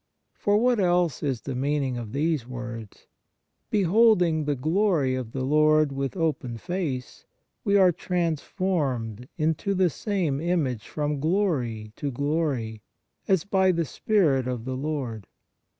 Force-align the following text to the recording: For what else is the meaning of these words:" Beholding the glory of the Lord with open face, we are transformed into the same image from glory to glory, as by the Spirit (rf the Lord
For 0.33 0.57
what 0.57 0.79
else 0.79 1.21
is 1.21 1.41
the 1.41 1.53
meaning 1.53 1.95
of 1.95 2.11
these 2.11 2.47
words:" 2.47 3.05
Beholding 3.69 4.45
the 4.45 4.55
glory 4.55 5.13
of 5.13 5.31
the 5.31 5.43
Lord 5.43 5.91
with 5.91 6.17
open 6.17 6.57
face, 6.57 7.27
we 7.63 7.77
are 7.77 7.91
transformed 7.91 9.27
into 9.37 9.75
the 9.75 9.91
same 9.91 10.41
image 10.41 10.87
from 10.87 11.19
glory 11.19 11.93
to 11.97 12.09
glory, 12.11 12.81
as 13.27 13.43
by 13.43 13.71
the 13.71 13.85
Spirit 13.85 14.47
(rf 14.47 14.65
the 14.65 14.75
Lord 14.75 15.27